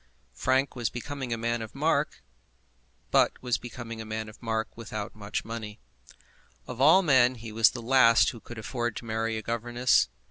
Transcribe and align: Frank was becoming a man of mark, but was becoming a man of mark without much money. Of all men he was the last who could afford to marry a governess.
Frank 0.33 0.75
was 0.75 0.89
becoming 0.89 1.31
a 1.31 1.37
man 1.37 1.61
of 1.61 1.75
mark, 1.75 2.23
but 3.11 3.33
was 3.43 3.59
becoming 3.59 4.01
a 4.01 4.03
man 4.05 4.29
of 4.29 4.41
mark 4.41 4.75
without 4.75 5.13
much 5.15 5.45
money. 5.45 5.79
Of 6.65 6.81
all 6.81 7.03
men 7.03 7.35
he 7.35 7.51
was 7.51 7.69
the 7.69 7.83
last 7.83 8.31
who 8.31 8.39
could 8.39 8.57
afford 8.57 8.95
to 8.95 9.05
marry 9.05 9.37
a 9.37 9.43
governess. 9.43 10.09